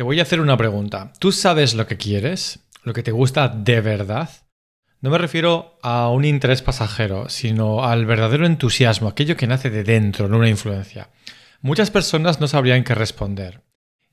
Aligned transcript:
Te 0.00 0.04
voy 0.04 0.18
a 0.18 0.22
hacer 0.22 0.40
una 0.40 0.56
pregunta. 0.56 1.12
¿Tú 1.18 1.30
sabes 1.30 1.74
lo 1.74 1.86
que 1.86 1.98
quieres? 1.98 2.60
¿Lo 2.84 2.94
que 2.94 3.02
te 3.02 3.12
gusta 3.12 3.48
de 3.48 3.82
verdad? 3.82 4.30
No 5.02 5.10
me 5.10 5.18
refiero 5.18 5.78
a 5.82 6.08
un 6.08 6.24
interés 6.24 6.62
pasajero, 6.62 7.28
sino 7.28 7.84
al 7.84 8.06
verdadero 8.06 8.46
entusiasmo, 8.46 9.10
aquello 9.10 9.36
que 9.36 9.46
nace 9.46 9.68
de 9.68 9.84
dentro, 9.84 10.26
no 10.26 10.38
una 10.38 10.48
influencia. 10.48 11.10
Muchas 11.60 11.90
personas 11.90 12.40
no 12.40 12.48
sabrían 12.48 12.82
qué 12.82 12.94
responder. 12.94 13.60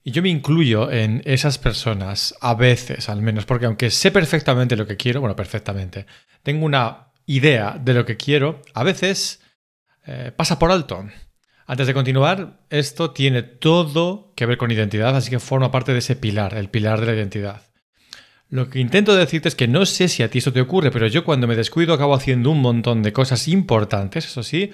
Y 0.04 0.12
yo 0.12 0.22
me 0.22 0.28
incluyo 0.28 0.92
en 0.92 1.22
esas 1.24 1.58
personas, 1.58 2.36
a 2.42 2.54
veces 2.54 3.08
al 3.08 3.22
menos, 3.22 3.46
porque 3.46 3.68
aunque 3.68 3.90
sé 3.90 4.12
perfectamente 4.12 4.76
lo 4.76 4.88
que 4.88 4.98
quiero, 4.98 5.22
bueno, 5.22 5.38
perfectamente, 5.38 6.06
tengo 6.44 6.66
una 6.66 7.14
idea 7.28 7.80
de 7.82 7.94
lo 7.94 8.06
que 8.06 8.18
quiero, 8.18 8.62
a 8.74 8.84
veces 8.84 9.40
eh, 10.06 10.34
pasa 10.36 10.60
por 10.60 10.70
alto. 10.70 11.08
Antes 11.70 11.86
de 11.86 11.94
continuar, 11.94 12.62
esto 12.70 13.12
tiene 13.12 13.44
todo 13.44 14.32
que 14.38 14.46
ver 14.46 14.58
con 14.58 14.72
identidad, 14.72 15.18
así 15.18 15.30
que 15.30 15.40
forma 15.40 15.70
parte 15.70 15.92
de 15.92 16.00
ese 16.00 16.16
pilar, 16.16 16.54
el 16.54 16.70
pilar 16.70 17.02
de 17.02 17.08
la 17.08 17.14
identidad. 17.14 17.62
Lo 18.50 18.70
que 18.70 18.80
intento 18.80 19.14
decirte 19.14 19.50
es 19.50 19.56
que 19.56 19.68
no 19.68 19.86
sé 19.86 20.08
si 20.08 20.24
a 20.24 20.30
ti 20.30 20.38
eso 20.38 20.54
te 20.54 20.62
ocurre, 20.62 20.92
pero 20.92 21.08
yo 21.08 21.26
cuando 21.26 21.46
me 21.46 21.58
descuido 21.58 21.94
acabo 21.94 22.16
haciendo 22.16 22.52
un 22.52 22.62
montón 22.62 23.04
de 23.04 23.12
cosas 23.12 23.50
importantes, 23.50 24.28
eso 24.28 24.44
sí, 24.44 24.72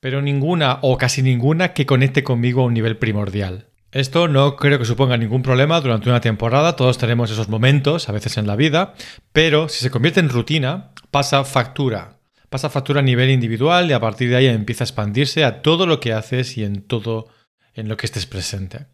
pero 0.00 0.20
ninguna 0.20 0.80
o 0.82 0.98
casi 0.98 1.22
ninguna 1.22 1.74
que 1.74 1.86
conecte 1.86 2.24
conmigo 2.24 2.62
a 2.62 2.66
un 2.66 2.74
nivel 2.74 2.96
primordial. 2.96 3.68
Esto 3.92 4.26
no 4.26 4.56
creo 4.56 4.80
que 4.80 4.84
suponga 4.84 5.16
ningún 5.16 5.42
problema 5.42 5.80
durante 5.80 6.08
una 6.08 6.20
temporada, 6.20 6.74
todos 6.74 6.98
tenemos 6.98 7.30
esos 7.30 7.48
momentos 7.48 8.08
a 8.08 8.12
veces 8.12 8.36
en 8.36 8.48
la 8.48 8.56
vida, 8.56 8.94
pero 9.32 9.68
si 9.68 9.78
se 9.78 9.92
convierte 9.92 10.18
en 10.18 10.28
rutina, 10.28 10.90
pasa 11.12 11.44
factura 11.44 12.18
pasa 12.52 12.70
factura 12.70 13.00
a 13.00 13.02
nivel 13.02 13.30
individual 13.30 13.90
y 13.90 13.94
a 13.94 14.00
partir 14.00 14.30
de 14.30 14.36
ahí 14.36 14.46
empieza 14.46 14.84
a 14.84 14.86
expandirse 14.86 15.44
a 15.44 15.62
todo 15.62 15.86
lo 15.86 15.98
que 15.98 16.12
haces 16.12 16.56
y 16.56 16.62
en 16.62 16.82
todo 16.82 17.26
en 17.74 17.88
lo 17.88 17.96
que 17.96 18.06
estés 18.06 18.26
presente. 18.26 18.86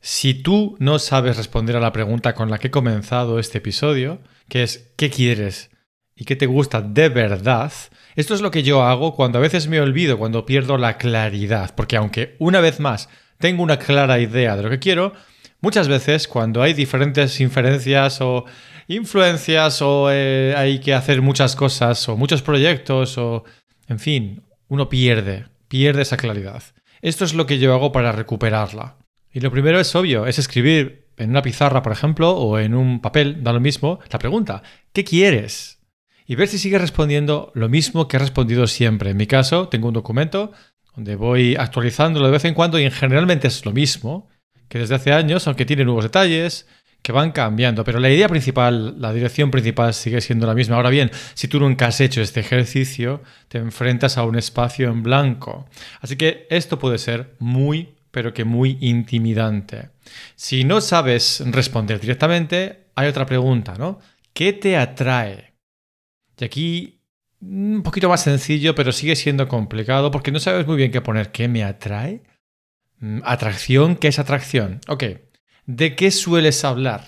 Si 0.00 0.34
tú 0.34 0.76
no 0.78 1.00
sabes 1.00 1.36
responder 1.36 1.74
a 1.74 1.80
la 1.80 1.92
pregunta 1.92 2.36
con 2.36 2.50
la 2.50 2.58
que 2.58 2.68
he 2.68 2.70
comenzado 2.70 3.40
este 3.40 3.58
episodio, 3.58 4.20
que 4.48 4.62
es 4.62 4.92
¿qué 4.96 5.10
quieres? 5.10 5.70
y 6.14 6.24
qué 6.24 6.34
te 6.34 6.46
gusta 6.46 6.82
de 6.82 7.08
verdad, 7.08 7.72
esto 8.16 8.34
es 8.34 8.40
lo 8.40 8.50
que 8.50 8.64
yo 8.64 8.82
hago 8.82 9.14
cuando 9.14 9.38
a 9.38 9.42
veces 9.42 9.68
me 9.68 9.80
olvido, 9.80 10.18
cuando 10.18 10.44
pierdo 10.44 10.76
la 10.76 10.98
claridad, 10.98 11.74
porque 11.76 11.96
aunque 11.96 12.34
una 12.40 12.60
vez 12.60 12.80
más 12.80 13.08
tengo 13.38 13.62
una 13.62 13.78
clara 13.78 14.18
idea 14.18 14.56
de 14.56 14.64
lo 14.64 14.70
que 14.70 14.80
quiero, 14.80 15.12
muchas 15.60 15.88
veces 15.88 16.28
cuando 16.28 16.62
hay 16.62 16.74
diferentes 16.74 17.40
inferencias 17.40 18.20
o 18.20 18.44
influencias 18.86 19.82
o 19.82 20.08
eh, 20.10 20.54
hay 20.56 20.80
que 20.80 20.94
hacer 20.94 21.22
muchas 21.22 21.56
cosas 21.56 22.08
o 22.08 22.16
muchos 22.16 22.42
proyectos 22.42 23.18
o, 23.18 23.44
en 23.86 23.98
fin, 23.98 24.42
uno 24.68 24.88
pierde, 24.88 25.46
pierde 25.68 26.02
esa 26.02 26.16
claridad. 26.16 26.62
Esto 27.00 27.24
es 27.24 27.34
lo 27.34 27.46
que 27.46 27.58
yo 27.58 27.72
hago 27.74 27.92
para 27.92 28.12
recuperarla. 28.12 28.96
Y 29.30 29.40
lo 29.40 29.50
primero 29.50 29.78
es 29.78 29.94
obvio, 29.94 30.26
es 30.26 30.38
escribir 30.38 31.08
en 31.16 31.30
una 31.30 31.42
pizarra, 31.42 31.82
por 31.82 31.92
ejemplo, 31.92 32.30
o 32.30 32.58
en 32.58 32.74
un 32.74 33.00
papel, 33.00 33.42
da 33.42 33.52
lo 33.52 33.60
mismo, 33.60 33.98
la 34.10 34.18
pregunta, 34.18 34.62
¿qué 34.92 35.04
quieres? 35.04 35.80
Y 36.26 36.34
ver 36.34 36.48
si 36.48 36.58
sigue 36.58 36.78
respondiendo 36.78 37.52
lo 37.54 37.68
mismo 37.68 38.08
que 38.08 38.16
he 38.16 38.20
respondido 38.20 38.66
siempre. 38.66 39.10
En 39.10 39.16
mi 39.16 39.26
caso, 39.26 39.68
tengo 39.68 39.88
un 39.88 39.94
documento 39.94 40.52
donde 40.94 41.16
voy 41.16 41.56
actualizándolo 41.56 42.26
de 42.26 42.32
vez 42.32 42.44
en 42.44 42.54
cuando 42.54 42.78
y 42.78 42.90
generalmente 42.90 43.48
es 43.48 43.64
lo 43.64 43.72
mismo 43.72 44.28
que 44.68 44.78
desde 44.78 44.94
hace 44.94 45.12
años, 45.12 45.46
aunque 45.46 45.64
tiene 45.64 45.84
nuevos 45.84 46.04
detalles, 46.04 46.66
que 47.02 47.12
van 47.12 47.32
cambiando, 47.32 47.84
pero 47.84 48.00
la 48.00 48.10
idea 48.10 48.28
principal, 48.28 49.00
la 49.00 49.12
dirección 49.12 49.50
principal 49.50 49.94
sigue 49.94 50.20
siendo 50.20 50.46
la 50.46 50.54
misma. 50.54 50.76
Ahora 50.76 50.90
bien, 50.90 51.10
si 51.34 51.48
tú 51.48 51.60
nunca 51.60 51.86
has 51.86 52.00
hecho 52.00 52.20
este 52.20 52.40
ejercicio, 52.40 53.22
te 53.48 53.58
enfrentas 53.58 54.18
a 54.18 54.24
un 54.24 54.36
espacio 54.36 54.88
en 54.88 55.02
blanco. 55.02 55.66
Así 56.00 56.16
que 56.16 56.46
esto 56.50 56.78
puede 56.78 56.98
ser 56.98 57.36
muy, 57.38 57.94
pero 58.10 58.34
que 58.34 58.44
muy 58.44 58.78
intimidante. 58.80 59.90
Si 60.34 60.64
no 60.64 60.80
sabes 60.80 61.42
responder 61.46 62.00
directamente, 62.00 62.88
hay 62.94 63.08
otra 63.08 63.26
pregunta, 63.26 63.74
¿no? 63.78 64.00
¿Qué 64.32 64.52
te 64.52 64.76
atrae? 64.76 65.54
Y 66.38 66.44
aquí 66.44 67.00
un 67.40 67.82
poquito 67.82 68.08
más 68.08 68.22
sencillo, 68.22 68.74
pero 68.74 68.92
sigue 68.92 69.16
siendo 69.16 69.48
complicado 69.48 70.10
porque 70.10 70.32
no 70.32 70.40
sabes 70.40 70.66
muy 70.66 70.76
bien 70.76 70.90
qué 70.90 71.00
poner. 71.00 71.30
¿Qué 71.30 71.48
me 71.48 71.62
atrae? 71.64 72.22
Mm, 73.00 73.20
atracción, 73.24 73.96
¿qué 73.96 74.08
es 74.08 74.18
atracción? 74.18 74.80
Ok, 74.88 75.04
¿de 75.66 75.96
qué 75.96 76.10
sueles 76.10 76.64
hablar? 76.64 77.04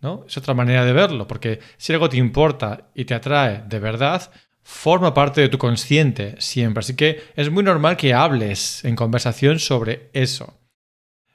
¿No? 0.00 0.24
Es 0.28 0.36
otra 0.36 0.54
manera 0.54 0.84
de 0.84 0.92
verlo, 0.92 1.26
porque 1.26 1.60
si 1.78 1.92
algo 1.92 2.08
te 2.08 2.16
importa 2.16 2.90
y 2.94 3.06
te 3.06 3.14
atrae 3.14 3.62
de 3.66 3.78
verdad, 3.78 4.30
forma 4.62 5.14
parte 5.14 5.40
de 5.40 5.48
tu 5.48 5.58
consciente 5.58 6.34
siempre. 6.38 6.80
Así 6.80 6.94
que 6.94 7.22
es 7.34 7.50
muy 7.50 7.62
normal 7.64 7.96
que 7.96 8.14
hables 8.14 8.84
en 8.84 8.96
conversación 8.96 9.58
sobre 9.58 10.10
eso. 10.12 10.60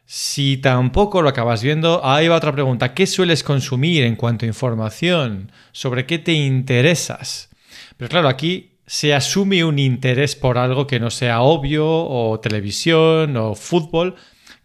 Si 0.05 0.57
tampoco 0.57 1.21
lo 1.21 1.29
acabas 1.29 1.63
viendo, 1.63 2.05
ahí 2.05 2.27
va 2.27 2.35
otra 2.35 2.51
pregunta. 2.51 2.93
¿Qué 2.93 3.07
sueles 3.07 3.43
consumir 3.43 4.03
en 4.03 4.15
cuanto 4.15 4.45
a 4.45 4.47
información? 4.47 5.51
¿Sobre 5.71 6.05
qué 6.05 6.19
te 6.19 6.33
interesas? 6.33 7.49
Pero 7.97 8.09
claro, 8.09 8.27
aquí 8.27 8.70
se 8.91 9.13
asume 9.13 9.63
un 9.63 9.79
interés 9.79 10.35
por 10.35 10.57
algo 10.57 10.85
que 10.85 10.99
no 10.99 11.11
sea 11.11 11.43
obvio, 11.43 11.87
o 11.87 12.41
televisión, 12.41 13.37
o 13.37 13.55
fútbol, 13.55 14.15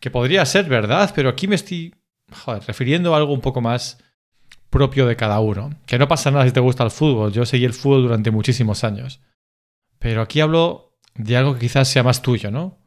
que 0.00 0.10
podría 0.10 0.44
ser 0.44 0.64
verdad, 0.64 1.12
pero 1.14 1.28
aquí 1.28 1.47
me 1.47 1.54
estoy 1.54 1.94
refiriendo 2.66 3.15
a 3.15 3.19
algo 3.19 3.32
un 3.32 3.41
poco 3.41 3.60
más 3.60 4.03
propio 4.69 5.06
de 5.06 5.15
cada 5.15 5.38
uno. 5.38 5.70
Que 5.86 5.97
no 5.97 6.09
pasa 6.09 6.32
nada 6.32 6.44
si 6.44 6.50
te 6.50 6.59
gusta 6.59 6.82
el 6.82 6.91
fútbol, 6.91 7.32
yo 7.32 7.47
seguí 7.47 7.65
el 7.65 7.72
fútbol 7.72 8.03
durante 8.03 8.32
muchísimos 8.32 8.82
años. 8.82 9.20
Pero 10.00 10.22
aquí 10.22 10.41
hablo 10.41 10.98
de 11.15 11.36
algo 11.36 11.54
que 11.54 11.60
quizás 11.60 11.86
sea 11.86 12.03
más 12.03 12.20
tuyo, 12.20 12.50
¿no? 12.50 12.81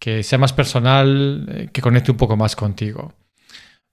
Que 0.00 0.24
sea 0.24 0.40
más 0.40 0.52
personal, 0.52 1.46
eh, 1.52 1.68
que 1.72 1.82
conecte 1.82 2.10
un 2.10 2.16
poco 2.16 2.36
más 2.36 2.56
contigo. 2.56 3.14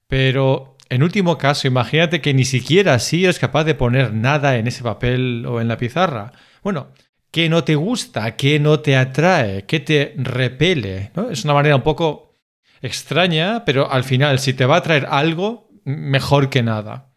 Pero 0.07 0.76
en 0.89 1.03
último 1.03 1.37
caso, 1.37 1.67
imagínate 1.67 2.21
que 2.21 2.33
ni 2.33 2.45
siquiera 2.45 2.93
así 2.93 3.23
eres 3.23 3.39
capaz 3.39 3.63
de 3.65 3.75
poner 3.75 4.13
nada 4.13 4.57
en 4.57 4.67
ese 4.67 4.83
papel 4.83 5.45
o 5.45 5.59
en 5.59 5.67
la 5.67 5.77
pizarra. 5.77 6.31
Bueno, 6.63 6.91
¿qué 7.31 7.49
no 7.49 7.63
te 7.63 7.75
gusta? 7.75 8.35
¿Qué 8.35 8.59
no 8.59 8.79
te 8.79 8.95
atrae? 8.95 9.65
¿Qué 9.65 9.79
te 9.79 10.13
repele? 10.17 11.11
¿no? 11.15 11.29
Es 11.29 11.43
una 11.43 11.53
manera 11.53 11.75
un 11.75 11.83
poco 11.83 12.35
extraña, 12.81 13.65
pero 13.65 13.91
al 13.91 14.03
final, 14.03 14.39
si 14.39 14.53
te 14.53 14.65
va 14.65 14.77
a 14.77 14.83
traer 14.83 15.07
algo, 15.09 15.69
mejor 15.83 16.49
que 16.49 16.63
nada. 16.63 17.13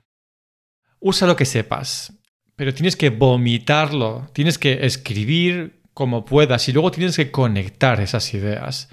Usa 0.98 1.26
lo 1.26 1.37
que 1.37 1.47
sepas, 1.47 2.19
pero 2.56 2.75
tienes 2.75 2.97
que 2.97 3.10
vomitarlo, 3.10 4.28
tienes 4.32 4.58
que 4.58 4.84
escribir 4.84 5.82
como 5.94 6.25
puedas 6.25 6.69
y 6.69 6.72
luego 6.72 6.91
tienes 6.91 7.16
que 7.16 7.31
conectar 7.31 8.00
esas 8.00 8.32
ideas. 8.34 8.91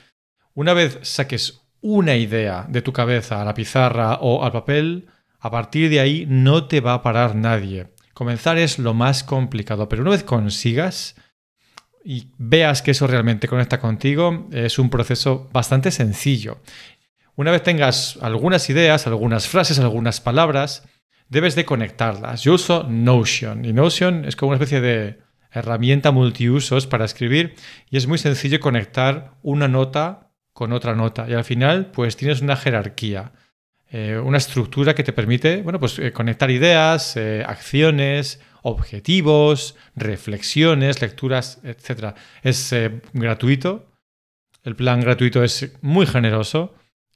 Una 0.54 0.74
vez 0.74 1.00
saques 1.02 1.67
una 1.82 2.16
idea 2.16 2.66
de 2.70 2.82
tu 2.82 2.94
cabeza 2.94 3.42
a 3.42 3.46
la 3.46 3.54
pizarra 3.54 4.16
o 4.22 4.44
al 4.44 4.52
papel, 4.52 5.08
a 5.40 5.52
partir 5.52 5.90
de 5.90 6.00
ahí 6.00 6.26
no 6.28 6.66
te 6.68 6.82
va 6.82 6.94
a 6.94 7.02
parar 7.02 7.36
nadie. 7.36 7.88
Comenzar 8.14 8.58
es 8.58 8.80
lo 8.80 8.94
más 8.94 9.24
complicado, 9.24 9.88
pero 9.88 10.02
una 10.02 10.12
vez 10.12 10.24
consigas, 10.24 11.16
y 12.04 12.32
veas 12.38 12.82
que 12.82 12.92
eso 12.92 13.06
realmente 13.06 13.48
conecta 13.48 13.80
contigo, 13.80 14.48
es 14.52 14.80
un 14.80 14.90
proceso 14.90 15.50
bastante 15.52 15.92
sencillo. 15.92 16.62
Una 17.36 17.52
vez 17.52 17.64
tengas 17.64 18.18
algunas 18.22 18.70
ideas, 18.70 19.08
algunas 19.08 19.48
frases, 19.48 19.78
algunas 19.80 20.22
palabras, 20.22 20.88
debes 21.30 21.56
de 21.56 21.66
conectarlas. 21.66 22.44
Yo 22.44 22.54
uso 22.54 22.84
Notion 22.84 23.66
y 23.66 23.74
Notion 23.74 24.26
es 24.26 24.36
como 24.36 24.52
una 24.52 24.56
especie 24.56 24.82
de 24.82 25.20
herramienta 25.52 26.12
multiusos 26.12 26.88
para 26.88 27.06
escribir 27.06 27.56
y 27.90 27.98
es 27.98 28.08
muy 28.08 28.18
sencillo 28.18 28.60
conectar 28.60 29.34
una 29.42 29.68
nota 29.68 30.27
con 30.58 30.74
otra 30.74 30.96
nota 30.96 31.30
y 31.30 31.34
al 31.36 31.44
final 31.44 31.92
pues 31.92 32.18
tienes 32.18 32.42
una 32.42 32.56
jerarquía. 32.56 33.32
Eh, 33.92 34.18
una 34.18 34.40
estructura 34.40 34.96
que 34.96 35.04
te 35.04 35.14
permite 35.14 35.62
bueno, 35.62 35.80
pues, 35.80 36.00
eh, 36.00 36.12
conectar 36.12 36.50
ideas, 36.50 37.16
eh, 37.16 37.44
acciones, 37.46 38.42
objetivos, 38.64 39.76
reflexiones, 39.96 41.00
lecturas, 41.00 41.62
etc. 41.64 42.16
Es 42.42 42.74
gratuito. 43.14 43.92
El 44.64 44.76
plan 44.76 45.00
gratuito 45.00 45.44
es 45.44 45.78
muy 45.82 46.08
generoso 46.08 46.74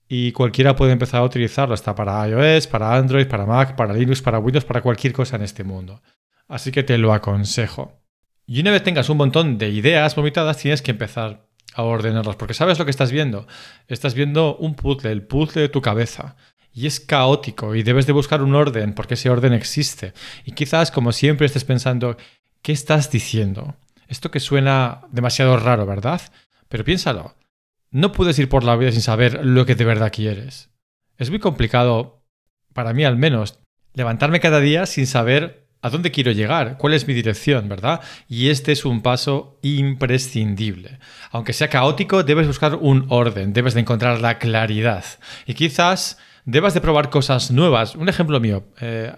y 0.07 0.31
cualquiera 0.33 0.75
puede 0.75 0.91
empezar 0.91 1.21
a 1.21 1.25
utilizarlo, 1.25 1.73
hasta 1.73 1.95
para 1.95 2.27
iOS, 2.27 2.67
para 2.67 2.95
Android, 2.95 3.25
para 3.25 3.47
Mac, 3.47 3.75
para 3.75 3.91
Linux, 3.91 4.21
para 4.21 4.37
Windows, 4.37 4.65
para 4.65 4.81
cualquier 4.81 5.13
cosa 5.13 5.37
en 5.37 5.41
este 5.41 5.63
mundo. 5.63 6.03
Así 6.47 6.71
que 6.71 6.83
te 6.83 6.99
lo 6.99 7.11
aconsejo. 7.11 8.03
Y 8.45 8.61
una 8.61 8.69
vez 8.69 8.83
tengas 8.83 9.09
un 9.09 9.17
montón 9.17 9.57
de 9.57 9.69
ideas 9.69 10.15
vomitadas, 10.15 10.57
tienes 10.57 10.83
que 10.83 10.91
empezar 10.91 11.47
a 11.73 11.83
ordenarlas, 11.83 12.35
porque 12.35 12.53
sabes 12.53 12.79
lo 12.79 12.85
que 12.85 12.91
estás 12.91 13.11
viendo. 13.11 13.47
Estás 13.87 14.13
viendo 14.13 14.55
un 14.57 14.75
puzzle, 14.75 15.11
el 15.11 15.23
puzzle 15.23 15.63
de 15.63 15.69
tu 15.69 15.81
cabeza 15.81 16.35
y 16.73 16.87
es 16.87 16.99
caótico 16.99 17.75
y 17.75 17.83
debes 17.83 18.07
de 18.07 18.13
buscar 18.13 18.41
un 18.41 18.55
orden 18.55 18.93
porque 18.93 19.15
ese 19.15 19.29
orden 19.29 19.53
existe. 19.53 20.13
Y 20.45 20.53
quizás, 20.53 20.91
como 20.91 21.11
siempre, 21.11 21.45
estés 21.45 21.63
pensando, 21.63 22.17
¿qué 22.61 22.71
estás 22.71 23.11
diciendo? 23.11 23.75
Esto 24.07 24.31
que 24.31 24.39
suena 24.39 25.01
demasiado 25.11 25.57
raro, 25.57 25.85
¿verdad? 25.85 26.21
Pero 26.69 26.83
piénsalo. 26.83 27.35
No 27.89 28.11
puedes 28.13 28.39
ir 28.39 28.47
por 28.47 28.63
la 28.63 28.75
vida 28.75 28.91
sin 28.91 29.01
saber 29.01 29.45
lo 29.45 29.65
que 29.65 29.75
de 29.75 29.85
verdad 29.85 30.11
quieres. 30.13 30.69
Es 31.17 31.29
muy 31.29 31.39
complicado, 31.39 32.23
para 32.73 32.93
mí 32.93 33.03
al 33.03 33.17
menos, 33.17 33.59
levantarme 33.93 34.39
cada 34.39 34.59
día 34.59 34.85
sin 34.85 35.07
saber 35.07 35.60
a 35.81 35.89
dónde 35.89 36.11
quiero 36.11 36.31
llegar, 36.31 36.77
cuál 36.77 36.93
es 36.93 37.07
mi 37.07 37.13
dirección, 37.13 37.67
¿verdad? 37.67 38.01
Y 38.27 38.49
este 38.49 38.71
es 38.71 38.85
un 38.85 39.01
paso 39.01 39.57
imprescindible. 39.61 40.99
Aunque 41.31 41.53
sea 41.53 41.69
caótico, 41.69 42.23
debes 42.23 42.47
buscar 42.47 42.75
un 42.75 43.05
orden, 43.09 43.53
debes 43.53 43.73
de 43.73 43.81
encontrar 43.81 44.21
la 44.21 44.37
claridad. 44.37 45.03
Y 45.45 45.55
quizás 45.55 46.19
debas 46.45 46.73
de 46.73 46.81
probar 46.81 47.09
cosas 47.09 47.51
nuevas. 47.51 47.95
Un 47.95 48.09
ejemplo 48.09 48.39
mío. 48.39 48.65
Eh, 48.79 49.13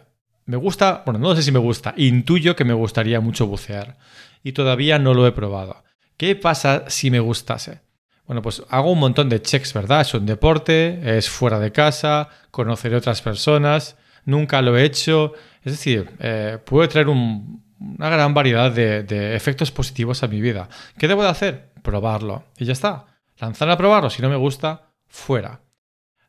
me 0.46 0.58
gusta, 0.58 1.04
bueno, 1.06 1.20
no 1.20 1.36
sé 1.36 1.44
si 1.44 1.52
me 1.52 1.60
gusta, 1.60 1.94
intuyo 1.98 2.56
que 2.56 2.66
me 2.66 2.74
gustaría 2.74 3.20
mucho 3.22 3.48
bucear 3.48 3.98
y 4.44 4.52
todavía 4.52 5.00
no 5.00 5.14
lo 5.14 5.26
he 5.26 5.32
probado. 5.32 5.84
¿Qué 6.18 6.36
pasa 6.36 6.86
si 6.88 7.10
me 7.10 7.20
gustase? 7.20 7.82
Bueno, 8.26 8.42
pues 8.42 8.64
hago 8.70 8.92
un 8.92 9.00
montón 9.00 9.30
de 9.30 9.42
checks, 9.42 9.74
¿verdad? 9.74 10.02
Es 10.02 10.14
un 10.14 10.26
deporte, 10.26 11.18
es 11.18 11.30
fuera 11.30 11.60
de 11.60 11.72
casa, 11.72 12.30
conoceré 12.52 12.96
otras 12.96 13.22
personas, 13.22 13.98
nunca 14.26 14.62
lo 14.62 14.78
he 14.78 14.84
hecho. 14.84 15.34
Es 15.64 15.74
decir, 15.74 16.10
eh, 16.20 16.58
puede 16.64 16.88
traer 16.88 17.08
una 17.08 18.10
gran 18.10 18.34
variedad 18.34 18.72
de, 18.72 19.04
de, 19.04 19.36
efectos 19.36 19.72
positivos 19.72 20.24
a 20.24 20.28
mi 20.28 20.42
vida. 20.42 20.68
¿Qué 20.98 21.08
debo 21.08 21.24
de 21.24 21.30
hacer? 21.30 21.70
Probarlo. 21.82 22.46
Y 22.58 22.66
ya 22.66 22.74
está. 22.74 23.06
Lanzar 23.40 23.70
a 23.70 23.78
probarlo. 23.78 24.10
Si 24.10 24.22
no 24.22 24.30
me 24.30 24.36
gusta, 24.36 24.90
fuera. 25.08 25.62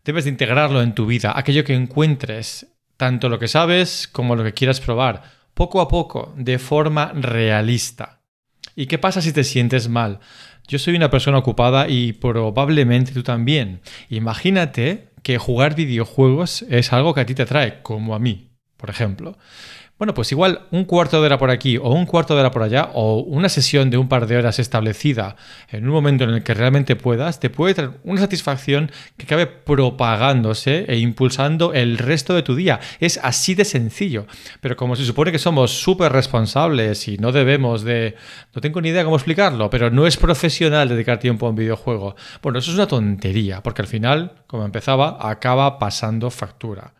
Debes 0.04 0.25
de 0.25 0.31
integrarlo 0.31 0.82
en 0.82 0.94
tu 0.94 1.06
vida, 1.06 1.32
aquello 1.34 1.64
que 1.64 1.75
encuentres 1.75 2.66
tanto 2.96 3.28
lo 3.28 3.38
que 3.38 3.48
sabes 3.48 4.06
como 4.06 4.36
lo 4.36 4.44
que 4.44 4.52
quieras 4.52 4.81
probar, 4.81 5.22
poco 5.54 5.80
a 5.80 5.88
poco, 5.88 6.34
de 6.37 6.58
forma 6.58 7.12
realista. 7.14 8.20
¿Y 8.76 8.87
qué 8.87 8.98
pasa 8.98 9.20
si 9.20 9.32
te 9.32 9.44
sientes 9.44 9.88
mal? 9.88 10.20
Yo 10.66 10.78
soy 10.78 10.96
una 10.96 11.10
persona 11.10 11.38
ocupada 11.38 11.88
y 11.88 12.12
probablemente 12.12 13.12
tú 13.12 13.22
también. 13.22 13.80
Imagínate 14.08 15.10
que 15.22 15.38
jugar 15.38 15.75
videojuegos 15.75 16.62
es 16.69 16.92
algo 16.92 17.14
que 17.14 17.20
a 17.20 17.26
ti 17.26 17.34
te 17.34 17.42
atrae, 17.42 17.82
como 17.82 18.14
a 18.14 18.19
mí, 18.19 18.50
por 18.76 18.91
ejemplo. 18.91 19.37
Bueno, 19.97 20.12
pues 20.12 20.32
igual 20.32 20.62
un 20.73 20.87
cuarto 20.87 21.21
de 21.21 21.26
hora 21.26 21.38
por 21.38 21.50
aquí 21.50 21.76
o 21.76 21.94
un 21.94 22.05
cuarto 22.05 22.35
de 22.35 22.41
hora 22.41 22.50
por 22.50 22.65
allá 22.65 22.91
o 22.94 23.21
una 23.21 23.49
sesión 23.49 23.91
de 23.91 23.97
un 23.97 24.09
par 24.09 24.26
de 24.26 24.37
horas 24.37 24.59
establecida 24.59 25.37
en 25.69 25.87
un 25.87 25.93
momento 25.93 26.25
en 26.25 26.31
el 26.31 26.43
que 26.43 26.53
realmente 26.53 26.97
puedas, 26.97 27.38
te 27.38 27.49
puede 27.49 27.75
traer 27.75 27.93
una 28.03 28.21
satisfacción 28.21 28.91
que 29.17 29.25
acabe 29.25 29.47
propagándose 29.47 30.85
e 30.88 30.99
impulsando 30.99 31.73
el 31.75 31.97
resto 31.97 32.35
de 32.35 32.43
tu 32.43 32.56
día. 32.56 32.81
Es 32.99 33.21
así 33.23 33.55
de 33.55 33.65
sencillo. 33.65 34.26
Pero 34.61 34.76
como 34.76 34.97
se 34.97 35.05
supone 35.05 35.31
que 35.31 35.38
somos 35.38 35.71
súper 35.71 36.11
responsables 36.11 37.06
y 37.06 37.17
no 37.19 37.31
debemos 37.31 37.85
de... 37.85 38.17
No 38.53 38.61
tengo 38.61 38.81
ni 38.81 38.88
idea 38.88 39.05
cómo 39.05 39.15
explicarlo, 39.15 39.71
pero 39.71 39.91
no 39.91 40.09
es 40.09 40.17
profesional 40.17 40.88
dedicar 40.88 41.21
tiempo 41.21 41.47
a 41.47 41.50
un 41.50 41.56
videojuego. 41.56 42.17
Bueno, 42.43 42.59
eso 42.59 42.73
es 42.73 42.76
una 42.76 42.88
tontería, 42.88 43.62
porque 43.62 43.82
al 43.82 43.88
final, 43.88 44.43
como 44.49 44.65
empezaba, 44.65 45.19
acaba 45.21 45.79
pasando 45.79 46.31
factura. 46.31 46.94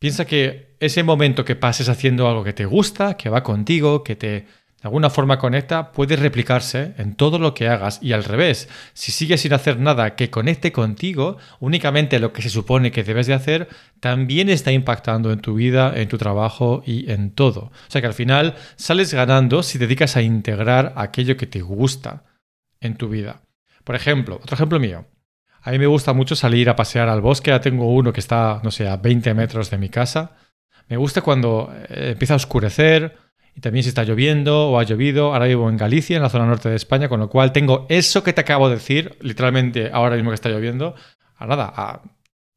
Piensa 0.00 0.24
que 0.24 0.76
ese 0.80 1.02
momento 1.02 1.44
que 1.44 1.56
pases 1.56 1.90
haciendo 1.90 2.26
algo 2.26 2.42
que 2.42 2.54
te 2.54 2.64
gusta, 2.64 3.18
que 3.18 3.28
va 3.28 3.42
contigo, 3.42 4.02
que 4.02 4.16
te 4.16 4.46
de 4.80 4.88
alguna 4.88 5.10
forma 5.10 5.38
conecta, 5.38 5.92
puede 5.92 6.16
replicarse 6.16 6.94
en 6.96 7.14
todo 7.14 7.38
lo 7.38 7.52
que 7.52 7.68
hagas 7.68 7.98
y 8.02 8.14
al 8.14 8.24
revés. 8.24 8.66
Si 8.94 9.12
sigues 9.12 9.42
sin 9.42 9.52
hacer 9.52 9.78
nada 9.78 10.16
que 10.16 10.30
conecte 10.30 10.72
contigo, 10.72 11.36
únicamente 11.58 12.18
lo 12.18 12.32
que 12.32 12.40
se 12.40 12.48
supone 12.48 12.90
que 12.90 13.04
debes 13.04 13.26
de 13.26 13.34
hacer, 13.34 13.68
también 14.00 14.48
está 14.48 14.72
impactando 14.72 15.32
en 15.32 15.40
tu 15.40 15.52
vida, 15.52 15.92
en 15.94 16.08
tu 16.08 16.16
trabajo 16.16 16.82
y 16.86 17.10
en 17.12 17.30
todo. 17.30 17.64
O 17.64 17.90
sea 17.90 18.00
que 18.00 18.06
al 18.06 18.14
final 18.14 18.56
sales 18.76 19.12
ganando 19.12 19.62
si 19.62 19.76
dedicas 19.76 20.16
a 20.16 20.22
integrar 20.22 20.94
aquello 20.96 21.36
que 21.36 21.46
te 21.46 21.60
gusta 21.60 22.24
en 22.80 22.96
tu 22.96 23.10
vida. 23.10 23.42
Por 23.84 23.96
ejemplo, 23.96 24.36
otro 24.36 24.54
ejemplo 24.54 24.80
mío. 24.80 25.04
A 25.62 25.70
mí 25.72 25.78
me 25.78 25.86
gusta 25.86 26.12
mucho 26.12 26.34
salir 26.36 26.70
a 26.70 26.76
pasear 26.76 27.08
al 27.08 27.20
bosque. 27.20 27.50
Ya 27.50 27.60
tengo 27.60 27.92
uno 27.92 28.12
que 28.12 28.20
está, 28.20 28.60
no 28.62 28.70
sé, 28.70 28.88
a 28.88 28.96
20 28.96 29.34
metros 29.34 29.70
de 29.70 29.78
mi 29.78 29.88
casa. 29.88 30.36
Me 30.88 30.96
gusta 30.96 31.20
cuando 31.22 31.72
eh, 31.88 32.10
empieza 32.12 32.34
a 32.34 32.36
oscurecer 32.36 33.16
y 33.54 33.60
también 33.60 33.82
si 33.82 33.90
está 33.90 34.04
lloviendo 34.04 34.70
o 34.70 34.78
ha 34.78 34.84
llovido. 34.84 35.32
Ahora 35.32 35.46
vivo 35.46 35.68
en 35.68 35.76
Galicia, 35.76 36.16
en 36.16 36.22
la 36.22 36.30
zona 36.30 36.46
norte 36.46 36.68
de 36.68 36.76
España, 36.76 37.08
con 37.08 37.20
lo 37.20 37.28
cual 37.28 37.52
tengo 37.52 37.86
eso 37.88 38.22
que 38.24 38.32
te 38.32 38.40
acabo 38.40 38.68
de 38.68 38.76
decir, 38.76 39.16
literalmente 39.20 39.90
ahora 39.92 40.16
mismo 40.16 40.30
que 40.30 40.36
está 40.36 40.48
lloviendo, 40.48 40.94
a 41.36 41.46
nada, 41.46 41.72
a, 41.74 42.02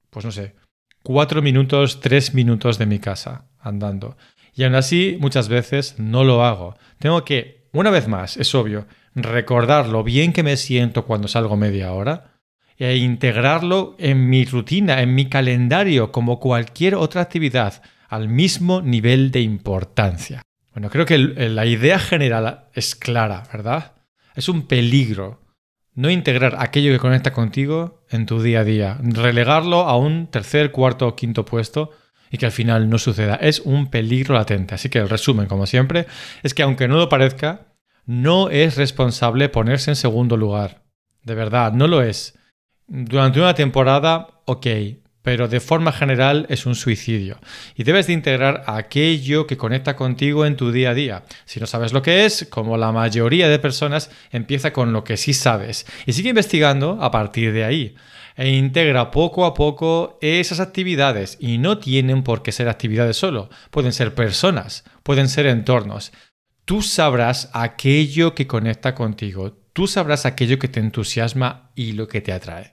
pues 0.10 0.26
no 0.26 0.32
sé, 0.32 0.56
cuatro 1.04 1.42
minutos, 1.42 2.00
tres 2.00 2.34
minutos 2.34 2.78
de 2.78 2.86
mi 2.86 3.00
casa 3.00 3.50
andando. 3.60 4.18
Y 4.56 4.64
aún 4.64 4.76
así, 4.76 5.18
muchas 5.20 5.50
veces 5.50 6.00
no 6.00 6.24
lo 6.24 6.46
hago. 6.46 6.76
Tengo 7.00 7.26
que, 7.26 7.68
una 7.74 7.90
vez 7.90 8.08
más, 8.08 8.38
es 8.38 8.54
obvio, 8.56 8.88
recordar 9.16 9.88
lo 9.90 10.04
bien 10.04 10.32
que 10.32 10.44
me 10.44 10.58
siento 10.58 11.06
cuando 11.06 11.28
salgo 11.28 11.58
media 11.58 11.92
hora 11.92 12.33
e 12.78 12.98
integrarlo 12.98 13.96
en 14.00 14.30
mi 14.30 14.46
rutina, 14.46 15.02
en 15.02 15.16
mi 15.16 15.28
calendario, 15.28 16.12
como 16.12 16.40
cualquier 16.40 16.96
otra 16.96 17.22
actividad, 17.22 17.82
al 18.10 18.30
mismo 18.30 18.82
nivel 18.82 19.32
de 19.32 19.42
importancia. 19.42 20.42
Bueno, 20.74 20.90
creo 20.90 21.06
que 21.06 21.18
la 21.18 21.66
idea 21.66 22.00
general 22.00 22.66
es 22.74 22.96
clara, 22.96 23.44
¿verdad? 23.52 23.94
Es 24.36 24.50
un 24.50 24.68
peligro 24.68 25.44
no 25.96 26.10
integrar 26.10 26.56
aquello 26.60 26.92
que 26.92 27.00
conecta 27.00 27.34
contigo 27.34 28.04
en 28.10 28.26
tu 28.26 28.42
día 28.42 28.62
a 28.62 28.64
día, 28.64 28.98
relegarlo 29.02 29.82
a 29.82 29.98
un 29.98 30.28
tercer, 30.28 30.72
cuarto 30.72 31.08
o 31.08 31.16
quinto 31.16 31.46
puesto 31.46 31.92
y 32.32 32.38
que 32.38 32.48
al 32.48 32.52
final 32.52 32.90
no 32.90 32.98
suceda. 32.98 33.36
Es 33.36 33.60
un 33.60 33.88
peligro 33.92 34.34
latente. 34.34 34.74
Así 34.74 34.90
que 34.90 34.98
el 34.98 35.10
resumen, 35.10 35.46
como 35.46 35.68
siempre, 35.68 36.08
es 36.42 36.56
que 36.56 36.64
aunque 36.64 36.88
no 36.88 36.98
lo 36.98 37.10
parezca, 37.10 37.68
no 38.06 38.50
es 38.50 38.76
responsable 38.76 39.50
ponerse 39.50 39.92
en 39.92 39.96
segundo 39.96 40.36
lugar. 40.36 40.82
De 41.22 41.36
verdad, 41.36 41.74
no 41.74 41.88
lo 41.88 42.02
es. 42.02 42.40
Durante 42.96 43.40
una 43.40 43.56
temporada, 43.56 44.28
ok, 44.46 44.68
pero 45.24 45.48
de 45.48 45.60
forma 45.60 45.92
general 45.92 46.46
es 46.48 46.68
un 46.68 46.76
suicidio. 46.76 47.40
Y 47.76 47.86
debes 47.86 48.06
de 48.06 48.14
integrar 48.14 48.66
aquello 48.68 49.48
que 49.48 49.58
conecta 49.58 49.96
contigo 49.96 50.46
en 50.46 50.56
tu 50.56 50.72
día 50.72 50.92
a 50.92 50.94
día. 50.94 51.24
Si 51.46 51.60
no 51.60 51.66
sabes 51.66 51.92
lo 51.92 52.04
que 52.04 52.26
es, 52.26 52.46
como 52.52 52.78
la 52.78 52.92
mayoría 52.92 53.50
de 53.50 53.58
personas, 53.58 54.12
empieza 54.32 54.74
con 54.74 54.94
lo 54.94 55.04
que 55.04 55.18
sí 55.18 55.34
sabes 55.34 55.88
y 56.06 56.14
sigue 56.14 56.30
investigando 56.30 57.00
a 57.02 57.10
partir 57.10 57.52
de 57.52 57.64
ahí. 57.64 57.96
E 58.36 58.52
integra 58.52 59.10
poco 59.10 59.46
a 59.46 59.56
poco 59.56 60.20
esas 60.22 60.60
actividades 60.60 61.38
y 61.40 61.58
no 61.58 61.80
tienen 61.80 62.22
por 62.22 62.44
qué 62.44 62.52
ser 62.52 62.70
actividades 62.70 63.18
solo, 63.18 63.50
pueden 63.72 63.92
ser 63.92 64.14
personas, 64.14 64.84
pueden 65.02 65.30
ser 65.30 65.48
entornos. 65.48 66.12
Tú 66.64 66.84
sabrás 66.84 67.50
aquello 67.54 68.36
que 68.36 68.46
conecta 68.46 68.94
contigo, 68.94 69.58
tú 69.74 69.88
sabrás 69.88 70.28
aquello 70.28 70.60
que 70.60 70.68
te 70.68 70.80
entusiasma 70.80 71.72
y 71.74 71.94
lo 71.94 72.08
que 72.08 72.22
te 72.22 72.34
atrae. 72.34 72.73